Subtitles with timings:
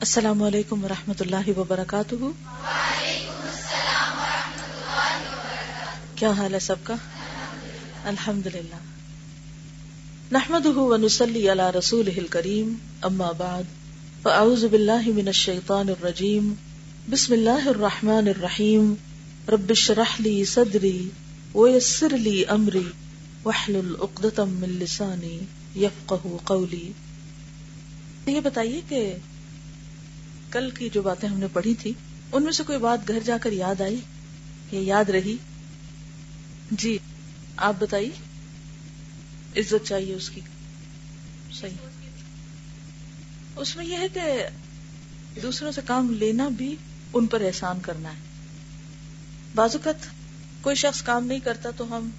[0.00, 2.30] السلام علیکم ورحمۃ اللہ وبرکاتہ۔
[6.14, 6.94] کیا حال ہے سب کا؟
[8.04, 8.80] الحمد للہ
[10.32, 12.74] نحمد ونسلی علی رسول کریم
[13.08, 13.70] اما بعد،
[14.22, 16.52] فاعوذ باللہ من الشیطان الرجیم،
[17.10, 18.94] بسم اللہ الرحمن الرحیم،
[19.52, 20.98] رب اشرح لی صدری
[21.54, 22.88] ویسر لی امری،
[23.44, 25.38] واحلل عقدۃ من لسانی
[25.76, 26.90] یفقهوا قولی۔
[28.26, 29.00] یہ بتائیے کہ
[30.54, 31.92] کل کی جو باتیں ہم نے پڑھی تھی،
[32.32, 34.00] ان میں سے کوئی بات گھر جا کر یاد آئی
[34.72, 35.36] یا یاد رہی؟
[36.70, 36.98] جی
[37.56, 38.10] آپ بتائیے۔
[39.60, 40.40] عزت چاہیے اس کی۔
[41.52, 41.74] صحیح۔
[43.56, 44.20] اس میں یہ ہے کہ
[45.42, 46.76] دوسروں سے کام لینا بھی
[47.12, 48.18] ان پر احسان کرنا ہے۔
[49.54, 50.06] بازوقت
[50.60, 52.10] کوئی شخص کام نہیں کرتا تو ہم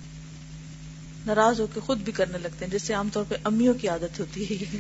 [1.26, 3.88] ناراض ہو کے خود بھی کرنے لگتے ہیں، جس سے عام طور پہ امیوں کی
[3.88, 4.78] عادت ہوتی ہے۔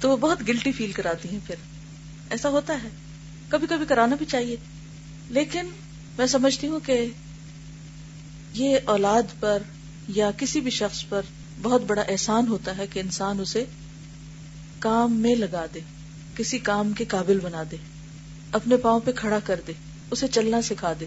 [0.00, 1.77] تو وہ بہت گلٹی فیل کراتی ہیں پھر۔
[2.30, 2.88] ایسا ہوتا ہے۔
[3.48, 4.56] کبھی کبھی کرانا بھی چاہیے۔
[5.28, 5.66] لیکن
[6.18, 7.06] میں سمجھتی ہوں کہ
[8.52, 9.62] یہ اولاد پر
[10.08, 11.22] یا کسی بھی شخص پر
[11.62, 13.64] بہت بڑا احسان ہوتا ہے کہ انسان اسے
[14.78, 15.80] کام میں لگا دے،
[16.36, 17.76] کسی کام کے قابل بنا دے،
[18.52, 19.72] اپنے پاؤں پہ کھڑا کر دے،
[20.10, 21.06] اسے چلنا سکھا دے،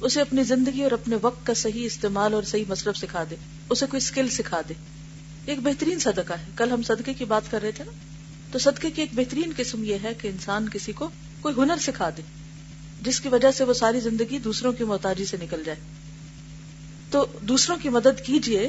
[0.00, 3.36] اسے اپنی زندگی اور اپنے وقت کا صحیح استعمال اور صحیح مصرف سکھا دے،
[3.70, 4.74] اسے کوئی اسکل سکھا دے۔
[5.44, 7.92] ایک بہترین صدقہ ہے۔ کل ہم صدقے کی بات کر رہے تھے نا؟
[8.50, 11.10] تو صدقے کی ایک بہترین قسم یہ ہے کہ انسان کسی کو
[11.40, 12.22] کوئی ہنر سکھا دے،
[13.02, 15.78] جس کی وجہ سے وہ ساری زندگی دوسروں کی محتاجی سے نکل جائے۔
[17.10, 18.68] تو دوسروں کی مدد کیجیے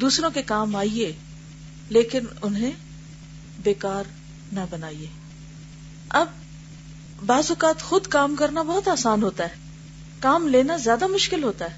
[0.00, 1.12] دوسروں کے کام آئیے،
[1.88, 2.70] لیکن انہیں
[3.62, 4.04] بیکار
[4.52, 5.06] نہ بنائیے۔
[6.08, 6.26] اب
[7.26, 9.54] بعض اوقات خود کام کرنا بہت آسان ہوتا ہے۔
[10.18, 11.76] کام لینا زیادہ مشکل ہوتا ہے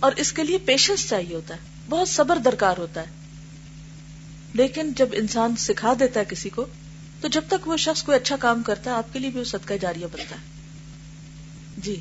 [0.00, 3.23] اور اس کے لیے پیشنس چاہیے ہوتا ہے، بہت صبر درکار ہوتا ہے۔
[4.54, 6.66] لیکن جب انسان سکھا دیتا ہے کسی کو،
[7.20, 9.44] تو جب تک وہ شخص کوئی اچھا کام کرتا ہے، آپ کے لیے بھی وہ
[9.44, 10.40] صدقہ جاریہ بنتا ہے۔
[11.76, 12.00] جی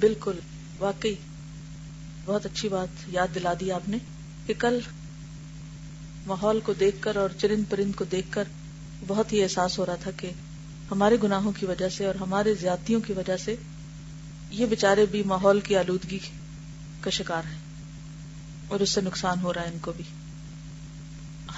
[0.00, 0.32] بالکل،
[0.78, 1.14] واقعی۔
[2.24, 3.98] بہت اچھی بات یاد دلا دی آپ نے
[4.46, 4.78] کہ کل
[6.26, 8.44] ماحول کو دیکھ کر اور چرند پرند کو دیکھ کر
[9.06, 10.30] بہت ہی احساس ہو رہا تھا کہ
[10.90, 13.56] ہمارے گناہوں کی وجہ سے اور ہمارے زیادتیوں کی وجہ سے
[14.50, 16.18] یہ بےچارے بھی ماحول کی آلودگی
[17.00, 17.58] کا شکار ہیں
[18.68, 20.04] اور اس سے نقصان ہو رہا ہے ان کو بھی۔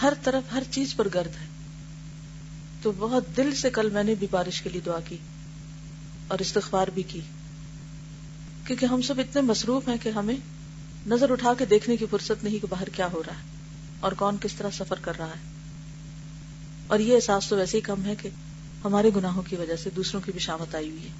[0.02, 1.46] ہر طرف ہر چیز پر گرد ہے۔
[2.82, 5.16] تو بہت دل سے کل میں نے بھی بارش کے لیے دعا کی
[6.28, 7.20] اور استغفار بھی کی۔
[8.66, 10.34] کیونکہ ہم سب اتنے مصروف ہیں کہ ہمیں
[11.06, 13.42] نظر اٹھا کے دیکھنے کی فرصت نہیں کہ باہر کیا ہو رہا ہے
[14.00, 15.54] اور کون کس طرح سفر کر رہا ہے۔
[16.86, 18.28] اور یہ احساس تو ویسے ہی کم ہے کہ
[18.84, 21.12] ہمارے گناہوں کی وجہ سے دوسروں کی بھی شامت آئی ہوئی ہے۔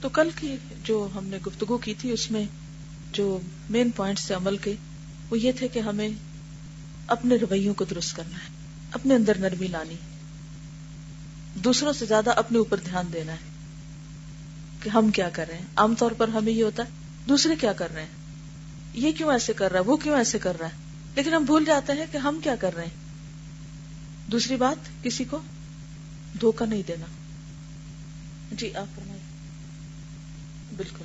[0.00, 2.44] تو کل کی جو ہم نے گفتگو کی تھی، اس میں
[3.12, 3.40] جو
[3.70, 4.74] مین پوائنٹ سے عمل کے،
[5.30, 6.08] وہ یہ تھے کہ ہمیں
[7.06, 8.48] اپنے رویوں کو درست کرنا ہے،
[8.92, 9.94] اپنے اندر نرمی لانی،
[11.54, 13.38] دوسروں سے زیادہ اپنے اوپر دھیان دینا ہے
[14.82, 16.88] کہ ہم کیا کر رہے ہیں۔ عام طور پر ہمیں یہ ہوتا ہے،
[17.28, 18.08] دوسرے کیا کر رہے ہیں؟
[18.94, 20.76] یہ کیوں ایسے کر رہا ہے؟ وہ کیوں ایسے کر رہا ہے؟
[21.14, 23.06] لیکن ہم بھول جاتے ہیں کہ ہم کیا کر رہے ہیں۔
[24.30, 25.38] دوسری بات، کسی کو
[26.40, 27.06] دھوکہ نہیں دینا۔
[28.52, 29.22] جی آپ فرمائیے۔
[30.76, 31.04] بالکل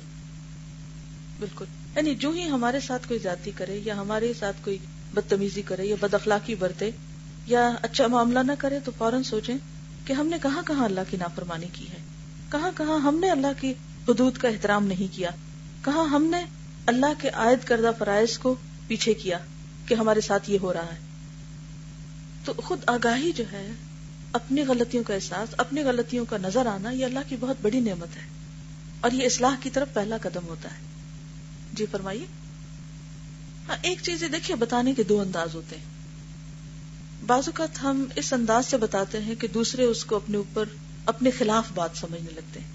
[1.38, 1.64] بالکل۔
[1.96, 4.78] یعنی جو ہی ہمارے ساتھ کوئی ذاتی کرے یا ہمارے ساتھ کوئی
[5.14, 6.90] بدتمیزی کرے یا بد اخلاقی برتے
[7.46, 9.56] یا اچھا معاملہ نہ کرے تو فوراً سوچیں
[10.04, 11.96] کہ ہم نے کہاں کہاں اللہ کی نافرمانی کی ہے؟
[12.50, 13.70] کہاں کہاں ہم نے اللہ کی
[14.08, 15.30] حدود کا احترام نہیں کیا؟
[15.84, 16.44] کہاں ہم نے
[16.86, 18.54] اللہ کے عائد کردہ فرائض کو
[18.86, 19.38] پیچھے کیا
[19.86, 20.98] کہ ہمارے ساتھ یہ ہو رہا ہے؟
[22.44, 23.70] تو خود آگاہی جو ہے،
[24.32, 28.16] اپنی غلطیوں کا احساس، اپنی غلطیوں کا نظر آنا، یہ اللہ کی بہت بڑی نعمت
[28.16, 28.22] ہے۔
[29.00, 30.82] اور یہ اصلاح کی طرف پہلا قدم ہوتا ہے۔
[31.72, 32.41] جی فرمائیے۔
[33.68, 35.84] ہاں ایک چیز دیکھیے، بتانے کے دو انداز ہوتے ہیں۔
[37.26, 40.64] بعض اوقات ہم اس انداز سے بتاتے ہیں کہ دوسرے اس کو اپنے اوپر
[41.06, 42.66] اپنے خلاف بات سمجھنے لگتے ہیں،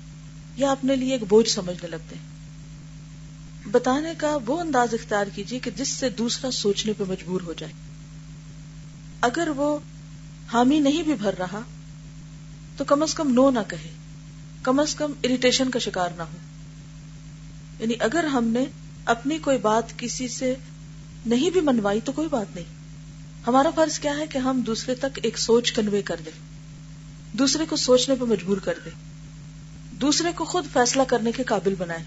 [0.56, 2.38] یا اپنے لیے ایک بوجھ سمجھنے لگتے ہیں۔
[3.72, 7.74] بتانے کا وہ انداز اختیار کیجیے کہ جس سے دوسرا سوچنے پہ مجبور ہو جائے۔
[9.22, 9.80] اگر وہ
[10.54, 11.62] حامی نہیں بھی بھر رہا،
[12.78, 13.90] تو کم از کم نو نہ کہے۔
[14.64, 16.38] کم از کم اریٹیشن کا شکار نہ ہو۔
[17.80, 18.66] یعنی اگر ہم نے
[19.06, 20.56] اپنی کوئی بات کسی سے
[21.26, 22.76] نہیں بھی منوائی تو کوئی بات نہیں۔
[23.48, 26.32] ہمارا فرض کیا ہے کہ ہم دوسرے تک ایک سوچ کنوے کر دیں۔
[27.38, 28.92] دوسرے کو سوچنے پہ مجبور کر دیں۔
[30.02, 32.04] دوسرے کو خود فیصلہ کرنے کے قابل بنائے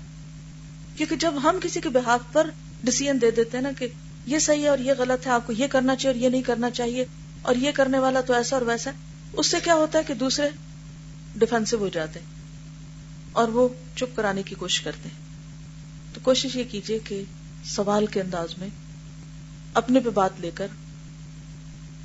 [0.97, 2.51] کیونکہ جب ہم کسی کے بحاف پر
[2.85, 3.87] ڈسیزن دے دیتے ہیں نا کہ
[4.27, 6.43] یہ صحیح ہے اور یہ غلط ہے، آپ کو یہ کرنا چاہیے اور یہ نہیں
[6.43, 7.05] کرنا چاہیے،
[7.43, 8.91] اور یہ کرنے والا تو ایسا اور ویسا،
[9.33, 10.49] اس سے کیا ہوتا ہے کہ دوسرے
[11.37, 12.27] ڈیفینسو ہو جاتے ہیں
[13.33, 15.19] اور وہ چپ کرانے کی کوشش کرتے ہیں۔
[16.15, 17.23] تو کوشش یہ کیجیے کہ
[17.65, 18.69] سوال کے انداز میں
[19.75, 20.67] اپنے پہ بات لے کر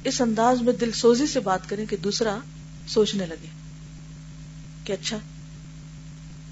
[0.03, 2.37] اس انداز میں دل سوزی سے بات کریں کہ دوسرا
[2.87, 3.47] سوچنے لگے
[4.83, 5.17] کہ اچھا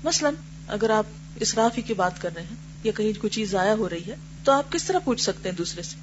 [0.04, 0.30] مثلا
[0.68, 1.06] اگر آپ
[1.36, 4.52] اسرافی کی بات کر رہے ہیں یا کہیں کوئی چیز ضائع ہو رہی ہے، تو
[4.52, 5.96] آپ کس طرح پوچھ سکتے ہیں دوسرے سے؟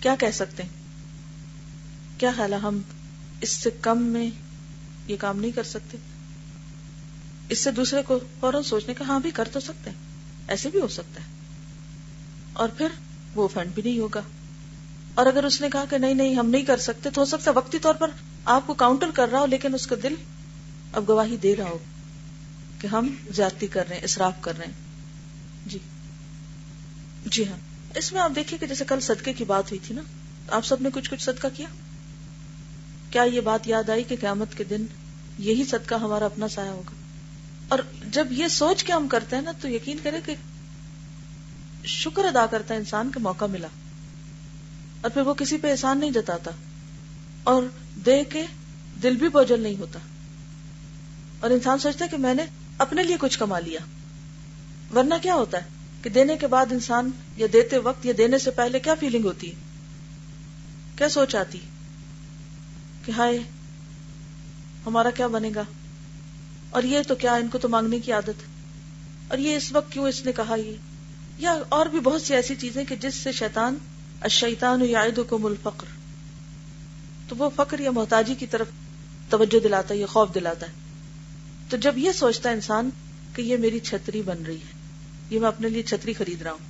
[0.00, 0.70] کیا کہہ سکتے ہیں؟
[2.18, 2.80] کیا خیال ہے ہم
[3.40, 4.30] اس سے کم میں
[5.08, 5.98] یہ کام نہیں کر سکتے؟
[7.48, 9.96] اس سے دوسرے کو فوراً سوچنے کا ہاں بھی کر تو سکتے ہیں،
[10.48, 11.26] ایسے بھی ہو سکتا ہے۔
[12.52, 12.88] اور پھر
[13.36, 14.22] وہ فنڈ بھی نہیں ہوگا۔
[15.14, 17.50] اور اگر اس نے کہا کہ نہیں نہیں، ہم نہیں کر سکتے، تو ہو سکتا
[17.50, 18.10] ہے وقتی طور پر
[18.44, 20.14] آپ کو کاؤنٹر کر رہا ہو، لیکن اس کا دل
[20.92, 21.78] اب گواہی دے رہا ہو
[22.80, 24.72] کہ ہم زیادتی کر رہے ہیں اصراف کر رہے ہیں۔
[25.66, 25.78] جی۔
[27.26, 27.56] جی ہاں۔
[27.94, 30.02] اس میں آپ دیکھیے کہ جیسے کل صدقے کی بات ہوئی تھی نا،
[30.48, 31.66] آپ سب نے کچھ کچھ صدقہ کیا؟
[33.10, 34.86] کیا یہ بات یاد آئی کہ قیامت کے دن
[35.38, 36.94] یہی صدقہ ہمارا اپنا سایہ ہوگا؟
[37.68, 37.78] اور
[38.12, 40.34] جب یہ سوچ کے ہم کرتے ہیں نا، تو یقین کرے کہ
[41.86, 43.68] شکر ادا کرتا ہے انسان کا موقع ملا
[45.00, 46.50] اور پھر وہ کسی پہ احسان نہیں جتاتا
[47.44, 47.62] اور
[48.06, 48.46] دے کے
[49.02, 49.98] دل بھی بوجھل نہیں ہوتا
[51.40, 52.44] اور انسان سوچتا ہے کہ میں نے
[52.78, 53.80] اپنے لیے کچھ کما لیا
[54.94, 55.64] ورنہ کیا ہوتا ہے
[56.02, 59.50] کہ دینے کے بعد انسان یا دیتے وقت یا دینے سے پہلے کیا فیلنگ ہوتی
[59.50, 59.54] ہے؟
[60.96, 61.58] کیا سوچ آتی
[63.04, 63.38] کہ ہائے،
[64.86, 65.62] ہمارا کیا بنے گا؟
[66.70, 68.42] اور یہ تو کیا ان کو تو مانگنے کی عادت
[69.28, 70.76] اور یہ اس وقت کیوں اس نے کہا یہ؟
[71.38, 73.76] یا اور بھی بہت سی ایسی چیزیں کہ جس سے شیطان
[74.20, 75.86] الشیطان یعدکم الفقر،
[77.28, 78.66] تو وہ فقر یا محتاجی کی طرف
[79.28, 80.72] توجہ دلاتا ہے یا خوف دلاتا ہے۔
[81.70, 82.90] تو جب یہ سوچتا ہے انسان
[83.34, 84.72] کہ یہ میری چھتری بن رہی ہے،
[85.30, 86.64] یہ میں اپنے لیے چھتری خرید رہا ہوں،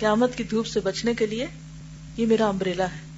[0.00, 1.46] قیامت کی دھوپ سے بچنے کے لیے
[2.16, 3.10] یہ میرا امبریلا ہے۔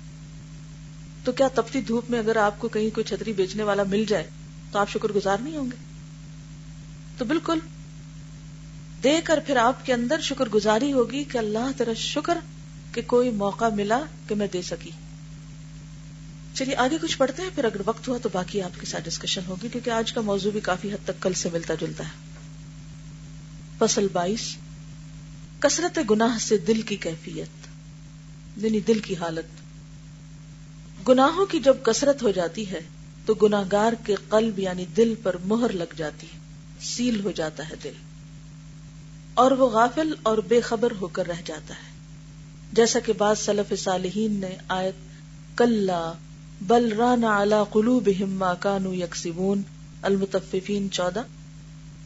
[1.25, 4.29] تو کیا تپتی دھوپ میں اگر آپ کو کہیں کوئی چھتری بیچنے والا مل جائے
[4.73, 5.76] تو آپ شکر گزار نہیں ہوں گے؟
[7.19, 7.58] تو بالکل
[9.04, 12.38] دے کر پھر آپ کے اندر شکر گزاری ہوگی کہ اللہ تیرا شکر
[12.93, 14.90] کہ کوئی موقع ملا کہ میں دے سکی۔
[16.54, 19.40] چلیے، آگے کچھ پڑھتے ہیں، پھر اگر وقت ہوا تو باقی آپ کے ساتھ ڈسکشن
[19.49, 22.32] ہوگی، کیونکہ آج کا موضوع بھی کافی حد تک کل سے ملتا جلتا ہے۔
[23.78, 24.56] فصل بائیس،
[25.60, 27.66] کثرت گناہ سے دل کی کیفیت
[28.56, 29.44] یعنی دل کی حالت۔
[31.08, 32.81] گناہوں کی جب کثرت ہو جاتی ہے
[33.26, 36.38] تو گناگار کے قلب یعنی دل پر مہر لگ جاتی ہے،
[36.81, 38.12] سیل ہو جاتا ہے دل۔
[39.34, 41.93] اور وہ غافل اور بے خبر ہو کر رہ جاتا ہے۔
[42.73, 44.94] جیسا کہ بعض سلف صالحین نے آیت
[45.58, 45.90] کل
[46.62, 49.62] بل رانا اعلی قلوب ما کانو یکسبون،
[50.02, 51.23] المتففین چودہ،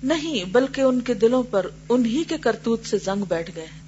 [0.02, 3.80] نہیں، بلکہ ان کے دلوں پر انہی کے کرتوت سے زنگ بیٹھ گئے ہیں۔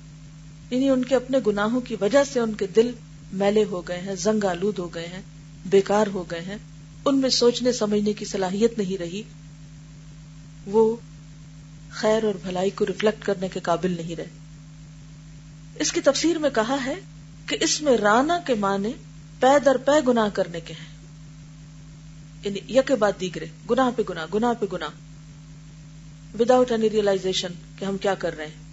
[0.70, 2.90] یعنی ان کے اپنے گناہوں کی وجہ سے ان کے دل
[3.32, 5.23] میلے ہو گئے ہیں، زنگ آلود ہو گئے ہیں،
[5.67, 6.56] بیکار ہو گئے ہیں۔
[7.05, 9.23] ان میں سوچنے، سمجھنے کی صلاحیت نہیں رہی۔
[10.67, 10.96] وہ
[11.90, 14.26] خیر اور بھلائی کو ریفلیکٹ کرنے کے قابل نہیں رہے۔
[15.75, 16.94] اس کی تفسیر میں کہا ہے
[17.46, 18.93] کہ اس میں رانا کے معنی
[19.40, 20.99] پے در پے گنا کرنے کے ہیں۔
[22.44, 24.88] یعنی یک بات دیگرے گنا پہ گنا گنا پہ گنا
[26.40, 28.69] وداؤٹ اینی ریئلائزیشن کہ ہم کیا کر رہے ہیں۔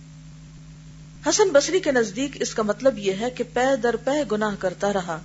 [1.29, 4.94] حسن بصری کے نزدیک اس کا مطلب یہ ہے کہ پے در پے گناہ کرتا
[4.94, 5.19] رہا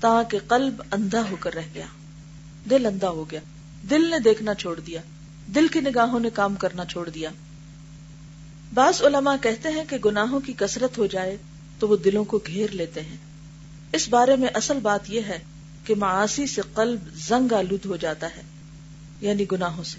[0.00, 1.86] تاکہ قلب اندھا ہو کر رہ گیا۔
[2.70, 3.40] دل اندھا ہو گیا۔
[3.90, 5.00] دل نے دیکھنا چھوڑ دیا۔
[5.54, 7.30] دل کی نگاہوں نے کام کرنا چھوڑ دیا۔
[8.74, 11.36] بعض علماء کہتے ہیں کہ گناہوں کی کثرت ہو جائے
[11.78, 13.16] تو وہ دلوں کو گھیر لیتے ہیں۔
[13.92, 15.38] اس بارے میں اصل بات یہ ہے
[15.84, 18.42] کہ معاشی سے قلب زنگ آلود ہو جاتا ہے
[19.20, 19.98] یعنی گناہوں سے۔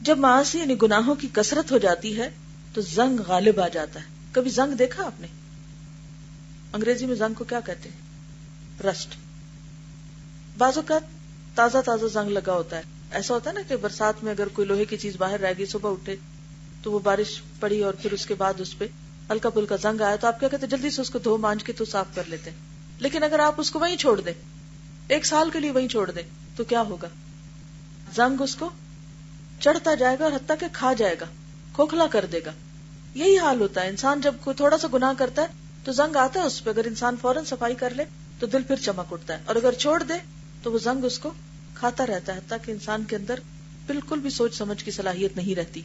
[0.00, 2.30] جب معاشی یعنی گناہوں کی کثرت ہو جاتی ہے
[2.74, 5.26] تو زنگ غالب آ جاتا ہے۔ کبھی زنگ دیکھا آپ نے؟
[6.72, 7.96] انگریزی میں زنگ کو کیا کہتے ہیں؟
[8.84, 9.14] رسٹ۔
[10.58, 11.02] بعض اوقات
[11.56, 14.68] تازہ تازہ زنگ لگا ہوتا ہے۔ ایسا ہوتا ہے نا کہ برسات میں اگر کوئی
[14.68, 16.16] لوہے کی چیز باہر رہ گئی، صبح اٹھے
[16.82, 18.86] تو وہ بارش پڑی اور پھر اس کے بعد اس پہ
[19.30, 21.72] ہلکا پھلکا زنگ آیا تو آپ کیا کہتے جلدی سے اس کو دھو، مانج کے
[21.72, 22.50] تو صاف کر لیتے
[22.98, 24.32] لیکن اگر آپ اس کو وہیں چھوڑ دیں،
[25.08, 26.22] ایک سال کے لیے وہیں چھوڑ دیں،
[26.56, 27.08] تو کیا ہوگا؟
[28.16, 28.70] زنگ اس کو
[29.60, 31.24] چڑھتا جائے گا اور حتیٰ کہ کھا جائے گا،
[31.74, 32.50] کھوکھلا کر دے گا۔
[33.14, 35.46] یہی حال ہوتا ہے۔ انسان جب کوئی تھوڑا سا گناہ کرتا ہے
[35.84, 38.04] تو زنگ آتا ہے اس پہ۔ اگر انسان فوراً صفائی کر لے
[38.38, 40.14] تو دل پھر چمک اٹھتا ہے۔ اور اگر چھوڑ دے
[40.62, 41.32] تو وہ زنگ اس کو
[41.78, 43.40] کھاتا رہتا ہے تاکہ انسان کے اندر
[43.86, 45.82] بالکل بھی سوچ سمجھ کی صلاحیت نہیں رہتی۔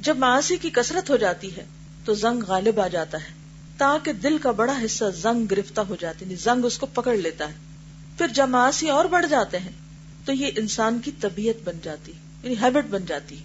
[0.00, 1.64] جب معاشی کی کثرت ہو جاتی ہے
[2.04, 3.32] تو زنگ غالب آ جاتا ہے،
[3.76, 7.48] تاکہ دل کا بڑا حصہ زنگ گرفتہ ہو جاتی یعنی زنگ اس کو پکڑ لیتا
[7.48, 7.54] ہے۔
[8.18, 9.72] پھر جب معاشی اور بڑھ جاتے ہیں
[10.24, 13.36] تو یہ انسان کی طبیعت بن جاتی یعنی ہیبٹ بن جاتی۔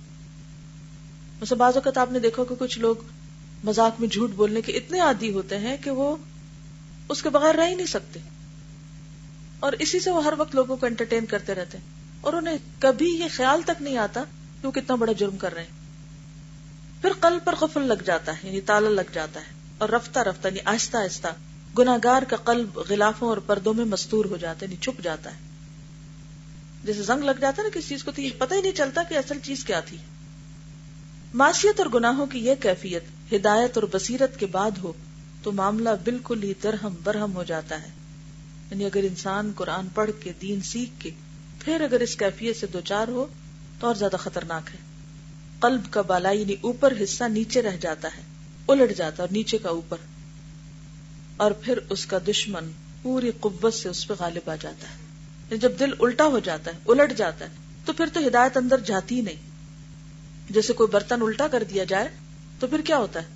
[1.39, 2.95] ویسے بعض اوقات آپ نے دیکھا کہ کچھ لوگ
[3.63, 6.15] مزاق میں جھوٹ بولنے کے اتنے عادی ہوتے ہیں کہ وہ
[7.09, 8.19] اس کے بغیر رہ ہی نہیں سکتے۔
[9.59, 11.85] اور اسی سے وہ ہر وقت لوگوں کو انٹرٹین کرتے رہتے ہیں۔
[12.21, 14.23] اور انہیں کبھی یہ خیال تک نہیں آتا
[14.61, 15.85] کہ وہ کتنا بڑا جرم کر رہے ہیں۔
[17.01, 20.47] پھر قلب پر قفل لگ جاتا ہے یعنی تالا لگ جاتا ہے اور رفتہ رفتہ
[20.47, 21.27] یعنی آہستہ آہستہ
[21.77, 25.39] گناگار کا قلب غلافوں اور پردوں میں مستور ہو جاتا ہے یعنی چھپ جاتا ہے۔
[26.83, 29.39] جیسے زنگ لگ جاتا ہے نا کسی چیز کو پتہ ہی نہیں چلتا کہ اصل
[29.43, 29.97] چیز کیا تھی۔
[31.33, 34.93] معاشیت اور گناہوں کی یہ کیفیت، ہدایت اور بصیرت کے بعد ہو،
[35.43, 37.87] تو معاملہ بالکل ہی درہم برہم ہو جاتا ہے۔
[38.71, 41.09] یعنی اگر انسان قرآن پڑھ کے، دین سیکھ کے،
[41.59, 43.27] پھر اگر اس کیفیت سے دوچار ہو،
[43.79, 44.79] تو اور زیادہ خطرناک ہے۔
[45.59, 48.21] قلب کا بالائی یعنی اوپر حصہ نیچے رہ جاتا ہے،
[48.67, 49.97] الٹ جاتا اور نیچے کا اوپر۔
[51.37, 54.95] اور پھر اس کا دشمن پوری قوت سے اس پہ غالب آ جاتا ہے۔
[55.39, 57.49] یعنی جب دل الٹا ہو جاتا ہے، الٹ جاتا ہے،
[57.85, 59.55] تو پھر تو ہدایت اندر جاتی نہیں۔
[60.49, 62.07] جیسے کوئی برتن الٹا کر دیا جائے،
[62.59, 63.27] تو پھر کیا ہوتا ہے؟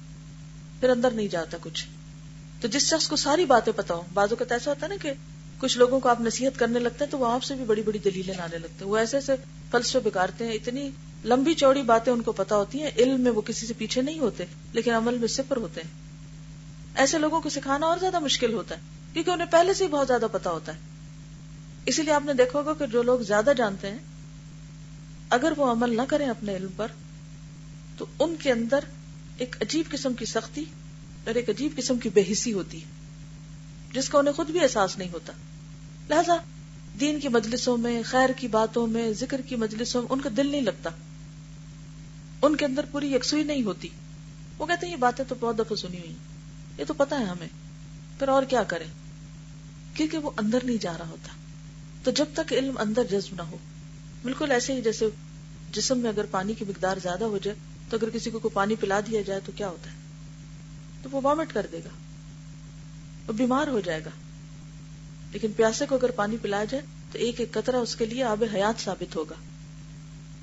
[0.80, 1.86] پھر اندر نہیں جاتا کچھ۔
[2.62, 5.12] تو جس شخص کو ساری باتیں پتا ہو بازو کا ایسا ہوتا ہے نا کہ
[5.60, 8.00] کچھ لوگوں کو آپ نصیحت کرنے لگتے ہیں تو وہ آپ سے بھی بڑی بڑی
[8.00, 9.34] دلیلیں لانے لگتے ہیں۔ وہ ایسے ایسے
[9.72, 10.90] فلسفے بگاڑتے ہیں، اتنی
[11.26, 14.20] لمبی چوڑی باتیں ان کو پتا ہوتی ہیں۔ علم میں وہ کسی سے پیچھے نہیں
[14.20, 15.90] ہوتے، لیکن عمل میں صفر ہوتے ہیں۔
[16.96, 18.82] ایسے لوگوں کو سکھانا اور زیادہ مشکل ہوتا ہے،
[19.14, 20.80] کیونکہ انہیں پہلے سے ہی بہت زیادہ پتا ہوتا ہے۔
[21.86, 23.98] اسی لیے آپ نے دیکھا ہوگا کہ جو لوگ زیادہ جانتے ہیں،
[25.30, 26.88] اگر وہ عمل نہ کریں اپنے علم پر،
[27.98, 28.80] تو ان کے اندر
[29.38, 30.64] ایک عجیب قسم کی سختی
[31.26, 32.86] اور ایک عجیب قسم کی بے حسی ہوتی ہے،
[33.94, 35.34] جس کا انہیں خود بھی احساس نہیں ہوتا۔
[36.10, 36.36] لہذا،
[37.00, 40.48] دین کی مجلسوں میں، خیر کی باتوں میں، ذکر کی مجلسوں میں ان کا دل
[40.48, 40.90] نہیں لگتا۔
[42.42, 43.90] ان کے اندر پوری یکسوئی نہیں ہوتی۔
[44.58, 46.14] وہ کہتے ہیں، یہ باتیں تو بہت دفعہ سنی ہوئی
[46.78, 47.48] یہ تو پتا ہے ہمیں۔
[48.20, 48.88] پھر اور کیا کریں؟
[49.94, 51.30] کیونکہ وہ اندر نہیں جا رہا ہوتا۔
[52.04, 53.58] تو جب تک علم اندر جذب نہ ہو،
[54.24, 55.10] بالکل ایسے ہی جیسے
[55.72, 57.58] جسم میں اگر پانی کی مقدار زیادہ ہو جائے،
[57.90, 59.96] تو اگر کسی کو پانی پلا دیا جائے تو کیا ہوتا ہے؟
[61.04, 61.90] تو وہ وامٹ کر دے گا
[63.28, 64.10] وہ بیمار ہو جائے گا۔
[65.32, 68.44] لیکن پیاسے کو اگر پانی پلایا جائے تو ایک ایک قطرہ اس کے لیے آب
[68.54, 69.36] حیات ثابت ہوگا۔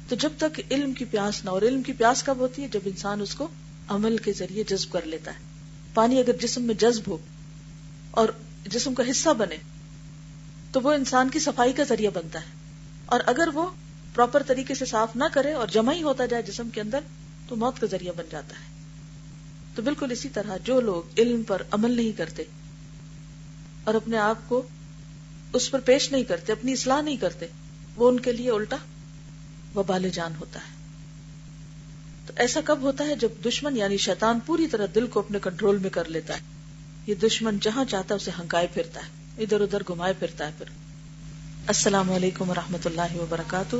[0.08, 2.80] تو جب تک علم کی پیاس نہ اور علم کی پیاس کب ہوتی ہے؟ جب
[2.84, 3.48] انسان اس کو
[3.88, 5.38] عمل کے ذریعے جذب کر لیتا ہے۔
[5.94, 7.18] پانی اگر جسم میں جذب ہو
[8.10, 8.28] اور
[8.64, 9.56] جسم کا حصہ بنے،
[10.72, 12.46] تو وہ انسان کی صفائی کا ذریعہ بنتا ہے۔
[13.06, 13.70] اور اگر وہ
[14.14, 17.00] پراپر طریقے سے صاف نہ کرے اور جمع ہی ہوتا جائے جسم کے اندر،
[17.48, 18.75] تو موت کا ذریعہ بن جاتا ہے۔
[19.76, 22.44] تو بالکل اسی طرح جو لوگ علم پر عمل نہیں کرتے
[23.84, 24.62] اور اپنے آپ کو
[25.52, 27.46] اس پر پیش نہیں کرتے، اپنی اصلاح نہیں کرتے،
[27.96, 28.76] وہ ان کے لیے الٹا
[29.74, 30.76] وبال جان ہوتا ہے۔
[32.26, 35.78] تو ایسا کب ہوتا ہے جب دشمن یعنی شیطان پوری طرح دل کو اپنے کنٹرول
[35.78, 36.40] میں کر لیتا ہے؟
[37.06, 40.66] یہ دشمن جہاں چاہتا ہے اسے ہنکائے پھرتا ہے، ادھر ادھر گھمائے پھرتا ہے پھر۔
[41.66, 43.76] السلام علیکم و رحمۃ اللہ وبرکاتہ۔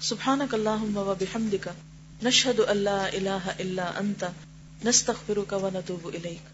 [0.00, 1.68] سبحانک اللہم و بحمدک۔
[2.24, 4.24] نشہد اللہ الہ الا انت
[4.84, 6.51] نستغفرک و نتوب الیک.